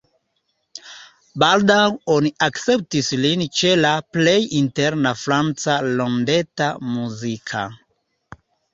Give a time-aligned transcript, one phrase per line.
[1.43, 1.81] Baldaŭ
[2.13, 7.67] oni akceptis lin ĉe la plej interna franca rondeto muzika.